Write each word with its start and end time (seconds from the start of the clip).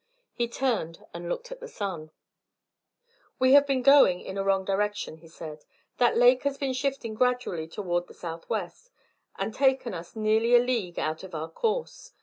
He 0.33 0.47
turned 0.47 1.05
and 1.13 1.29
looked 1.29 1.51
at 1.51 1.59
the 1.59 1.67
sun. 1.67 2.09
"We 3.37 3.53
have 3.53 3.67
been 3.67 3.83
going 3.83 4.19
in 4.19 4.35
a 4.35 4.43
wrong 4.43 4.65
direction," 4.65 5.17
he 5.17 5.27
said. 5.27 5.63
"That 5.97 6.17
lake 6.17 6.41
has 6.41 6.57
been 6.57 6.73
shifting 6.73 7.13
gradually 7.13 7.67
toward 7.67 8.07
the 8.07 8.15
southwest, 8.15 8.89
and 9.37 9.53
taken 9.53 9.93
us 9.93 10.15
nearly 10.15 10.55
a 10.55 10.59
league 10.59 10.97
out 10.97 11.21
of 11.23 11.35
our 11.35 11.51
course. 11.51 12.13